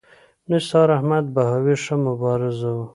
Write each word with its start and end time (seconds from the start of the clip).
نثار 0.51 0.87
احمد 0.97 1.25
بهاوي 1.33 1.75
ښه 1.83 1.95
مبارز 2.07 2.59
و. 2.75 2.75